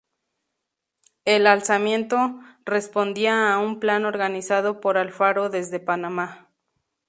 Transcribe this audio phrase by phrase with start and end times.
[1.25, 6.49] El alzamiento respondía a un plan organizado por Alfaro desde Panamá.